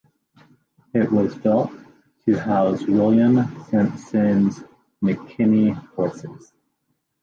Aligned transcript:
It 0.95 1.11
was 1.11 1.35
built 1.35 1.71
to 2.25 2.35
house 2.39 2.81
William 2.87 3.37
Simpson's 3.69 4.63
"McKinney" 4.99 5.75
horses. 5.89 6.53